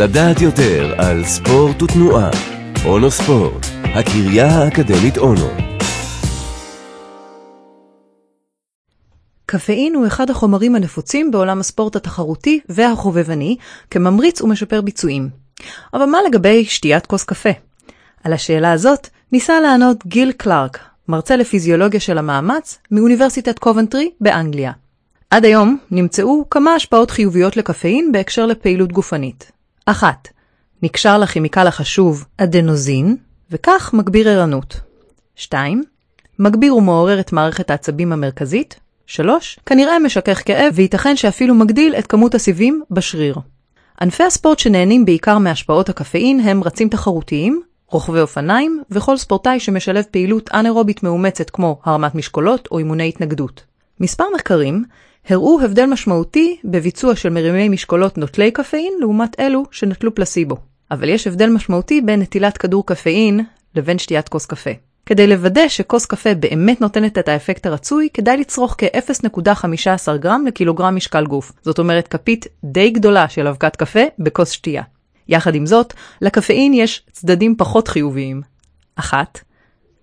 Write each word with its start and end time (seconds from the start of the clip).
לדעת 0.00 0.40
יותר 0.40 0.94
על 0.98 1.24
ספורט 1.24 1.82
ותנועה. 1.82 2.30
אונו 2.84 3.10
ספורט, 3.10 3.66
הקריה 3.82 4.46
האקדמית 4.46 5.18
אונו. 5.18 5.48
קפאין 9.46 9.94
הוא 9.94 10.06
אחד 10.06 10.30
החומרים 10.30 10.74
הנפוצים 10.74 11.30
בעולם 11.30 11.60
הספורט 11.60 11.96
התחרותי 11.96 12.60
והחובבני, 12.68 13.56
כממריץ 13.90 14.40
ומשפר 14.40 14.80
ביצועים. 14.80 15.28
אבל 15.94 16.04
מה 16.04 16.18
לגבי 16.28 16.64
שתיית 16.64 17.06
כוס 17.06 17.24
קפה? 17.24 17.50
על 18.24 18.32
השאלה 18.32 18.72
הזאת 18.72 19.08
ניסה 19.32 19.60
לענות 19.60 20.06
גיל 20.06 20.32
קלארק, 20.32 20.78
מרצה 21.08 21.36
לפיזיולוגיה 21.36 22.00
של 22.00 22.18
המאמץ, 22.18 22.78
מאוניברסיטת 22.90 23.58
קובנטרי 23.58 24.10
באנגליה. 24.20 24.72
עד 25.30 25.44
היום 25.44 25.78
נמצאו 25.90 26.44
כמה 26.50 26.74
השפעות 26.74 27.10
חיוביות 27.10 27.56
לקפאין 27.56 28.12
בהקשר 28.12 28.46
לפעילות 28.46 28.92
גופנית. 28.92 29.57
אחת, 29.90 30.28
נקשר 30.82 31.18
לכימיקל 31.18 31.66
החשוב 31.66 32.24
אדנוזין, 32.36 33.16
וכך 33.50 33.90
מגביר 33.94 34.28
ערנות. 34.28 34.80
2. 35.36 35.82
מגביר 36.38 36.76
ומעורר 36.76 37.20
את 37.20 37.32
מערכת 37.32 37.70
העצבים 37.70 38.12
המרכזית. 38.12 38.80
3. 39.06 39.58
כנראה 39.66 39.98
משכך 39.98 40.42
כאב 40.44 40.72
וייתכן 40.76 41.16
שאפילו 41.16 41.54
מגדיל 41.54 41.94
את 41.94 42.06
כמות 42.06 42.34
הסיבים 42.34 42.82
בשריר. 42.90 43.36
ענפי 44.00 44.22
הספורט 44.22 44.58
שנהנים 44.58 45.04
בעיקר 45.04 45.38
מהשפעות 45.38 45.88
הקפאין 45.88 46.40
הם 46.40 46.64
רצים 46.64 46.88
תחרותיים, 46.88 47.62
רוכבי 47.90 48.20
אופניים 48.20 48.82
וכל 48.90 49.16
ספורטאי 49.16 49.60
שמשלב 49.60 50.04
פעילות 50.10 50.50
אנאירובית 50.54 51.02
מאומצת 51.02 51.50
כמו 51.50 51.80
הרמת 51.84 52.14
משקולות 52.14 52.68
או 52.70 52.78
אימוני 52.78 53.08
התנגדות. 53.08 53.62
מספר 54.00 54.24
מחקרים 54.34 54.84
הראו 55.28 55.60
הבדל 55.60 55.86
משמעותי 55.86 56.56
בביצוע 56.64 57.16
של 57.16 57.28
מרימי 57.28 57.68
משקולות 57.68 58.18
נוטלי 58.18 58.50
קפאין 58.50 58.92
לעומת 59.00 59.40
אלו 59.40 59.64
שנטלו 59.70 60.14
פלסיבו. 60.14 60.56
אבל 60.90 61.08
יש 61.08 61.26
הבדל 61.26 61.50
משמעותי 61.50 62.00
בין 62.00 62.20
נטילת 62.20 62.58
כדור 62.58 62.86
קפאין 62.86 63.40
לבין 63.74 63.98
שתיית 63.98 64.28
כוס 64.28 64.46
קפה. 64.46 64.70
כדי 65.06 65.26
לוודא 65.26 65.68
שכוס 65.68 66.06
קפה 66.06 66.34
באמת 66.34 66.80
נותנת 66.80 67.18
את 67.18 67.28
האפקט 67.28 67.66
הרצוי, 67.66 68.08
כדאי 68.14 68.36
לצרוך 68.36 68.74
כ-0.15 68.78 70.16
גרם 70.16 70.44
לקילוגרם 70.46 70.96
משקל 70.96 71.26
גוף. 71.26 71.52
זאת 71.62 71.78
אומרת 71.78 72.08
כפית 72.08 72.46
די 72.64 72.90
גדולה 72.90 73.28
של 73.28 73.46
אבקת 73.46 73.76
קפה 73.76 74.00
בכוס 74.18 74.50
שתייה. 74.50 74.82
יחד 75.28 75.54
עם 75.54 75.66
זאת, 75.66 75.94
לקפאין 76.22 76.74
יש 76.74 77.02
צדדים 77.12 77.54
פחות 77.58 77.88
חיוביים. 77.88 78.42
אחת, 78.96 79.40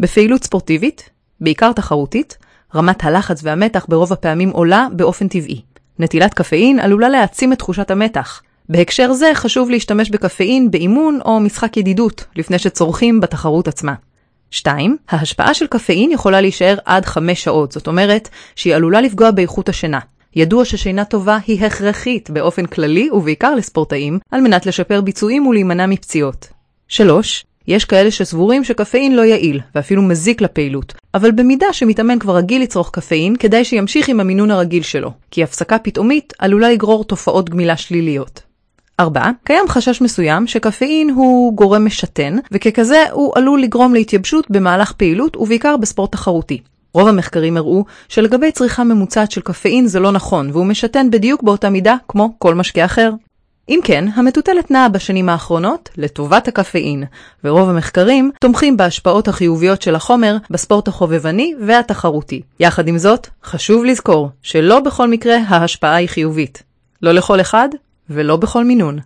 בפעילות 0.00 0.44
ספורטיבית, 0.44 1.10
בעיקר 1.40 1.72
תחרותית, 1.72 2.38
רמת 2.74 3.04
הלחץ 3.04 3.40
והמתח 3.42 3.86
ברוב 3.88 4.12
הפעמים 4.12 4.50
עולה 4.50 4.86
באופן 4.92 5.28
טבעי. 5.28 5.62
נטילת 5.98 6.34
קפאין 6.34 6.80
עלולה 6.80 7.08
להעצים 7.08 7.52
את 7.52 7.58
תחושת 7.58 7.90
המתח. 7.90 8.42
בהקשר 8.68 9.12
זה 9.12 9.30
חשוב 9.34 9.70
להשתמש 9.70 10.10
בקפאין 10.10 10.70
באימון 10.70 11.18
או 11.24 11.40
משחק 11.40 11.76
ידידות, 11.76 12.24
לפני 12.36 12.58
שצורכים 12.58 13.20
בתחרות 13.20 13.68
עצמה. 13.68 13.94
2. 14.50 14.96
ההשפעה 15.08 15.54
של 15.54 15.66
קפאין 15.66 16.10
יכולה 16.10 16.40
להישאר 16.40 16.76
עד 16.84 17.04
5 17.04 17.44
שעות, 17.44 17.72
זאת 17.72 17.86
אומרת 17.86 18.28
שהיא 18.56 18.74
עלולה 18.74 19.00
לפגוע 19.00 19.30
באיכות 19.30 19.68
השינה. 19.68 19.98
ידוע 20.36 20.64
ששינה 20.64 21.04
טובה 21.04 21.38
היא 21.46 21.64
הכרחית 21.64 22.30
באופן 22.30 22.66
כללי 22.66 23.10
ובעיקר 23.10 23.54
לספורטאים, 23.54 24.18
על 24.30 24.40
מנת 24.40 24.66
לשפר 24.66 25.00
ביצועים 25.00 25.46
ולהימנע 25.46 25.86
מפציעות. 25.86 26.48
3. 26.88 27.44
יש 27.68 27.84
כאלה 27.84 28.10
שסבורים 28.10 28.64
שקפאין 28.64 29.16
לא 29.16 29.22
יעיל, 29.22 29.60
ואפילו 29.74 30.02
מזיק 30.02 30.40
לפעילות, 30.40 30.94
אבל 31.14 31.30
במידה 31.30 31.72
שמתאמן 31.72 32.18
כבר 32.18 32.36
רגיל 32.36 32.62
לצרוך 32.62 32.90
קפאין, 32.92 33.36
כדאי 33.36 33.64
שימשיך 33.64 34.08
עם 34.08 34.20
המינון 34.20 34.50
הרגיל 34.50 34.82
שלו, 34.82 35.12
כי 35.30 35.42
הפסקה 35.42 35.78
פתאומית 35.78 36.32
עלולה 36.38 36.70
לגרור 36.70 37.04
תופעות 37.04 37.50
גמילה 37.50 37.76
שליליות. 37.76 38.42
4. 39.00 39.30
קיים 39.44 39.68
חשש 39.68 40.00
מסוים 40.00 40.46
שקפאין 40.46 41.10
הוא 41.10 41.54
גורם 41.54 41.86
משתן, 41.86 42.36
וככזה 42.52 43.04
הוא 43.12 43.32
עלול 43.34 43.62
לגרום 43.62 43.94
להתייבשות 43.94 44.50
במהלך 44.50 44.92
פעילות 44.92 45.36
ובעיקר 45.36 45.76
בספורט 45.76 46.12
תחרותי. 46.12 46.60
רוב 46.94 47.08
המחקרים 47.08 47.56
הראו 47.56 47.84
שלגבי 48.08 48.52
צריכה 48.52 48.84
ממוצעת 48.84 49.30
של 49.30 49.40
קפאין 49.40 49.86
זה 49.86 50.00
לא 50.00 50.12
נכון, 50.12 50.50
והוא 50.50 50.66
משתן 50.66 51.10
בדיוק 51.10 51.42
באותה 51.42 51.70
מידה 51.70 51.96
כמו 52.08 52.34
כל 52.38 52.54
משקה 52.54 52.84
אחר. 52.84 53.10
אם 53.70 53.80
כן, 53.84 54.04
המטוטלת 54.14 54.70
נעה 54.70 54.88
בשנים 54.88 55.28
האחרונות 55.28 55.88
לטובת 55.96 56.48
הקפאין, 56.48 57.04
ורוב 57.44 57.68
המחקרים 57.68 58.30
תומכים 58.40 58.76
בהשפעות 58.76 59.28
החיוביות 59.28 59.82
של 59.82 59.94
החומר 59.94 60.36
בספורט 60.50 60.88
החובבני 60.88 61.54
והתחרותי. 61.66 62.42
יחד 62.60 62.88
עם 62.88 62.98
זאת, 62.98 63.26
חשוב 63.44 63.84
לזכור 63.84 64.30
שלא 64.42 64.80
בכל 64.80 65.08
מקרה 65.08 65.36
ההשפעה 65.48 65.94
היא 65.94 66.08
חיובית. 66.08 66.62
לא 67.02 67.12
לכל 67.12 67.40
אחד 67.40 67.68
ולא 68.10 68.36
בכל 68.36 68.64
מינון. 68.64 68.98